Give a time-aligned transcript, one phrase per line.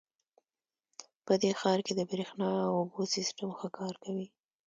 [1.25, 4.27] په دې ښار کې د بریښنا او اوبو سیسټم ښه کار کوي